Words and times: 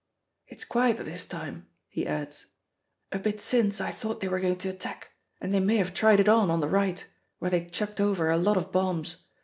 "It's 0.47 0.65
quiet 0.65 0.97
at 0.99 1.05
this 1.05 1.27
time," 1.27 1.67
he 1.87 2.07
adds 2.07 2.47
"A 3.11 3.19
bit 3.19 3.39
since 3.39 3.79
I 3.79 3.91
thought 3.91 4.19
they 4.19 4.29
were 4.29 4.39
going 4.39 4.55
to 4.57 4.69
attack, 4.69 5.11
and 5.39 5.53
they 5.53 5.59
may 5.59 5.77
have 5.77 5.93
tried 5.93 6.19
it 6.19 6.27
on, 6.27 6.49
on 6.49 6.59
the 6.59 6.67
right, 6.67 7.05
where 7.37 7.51
they 7.51 7.65
chucked 7.67 8.01
over 8.01 8.31
a 8.31 8.37
lot 8.39 8.57
of 8.57 8.71
bombs. 8.71 9.17